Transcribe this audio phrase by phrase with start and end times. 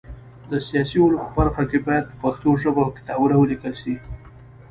[0.49, 3.95] د سیاسي علومو په برخه کي باید په پښتو ژبه کتابونه ولیکل سي.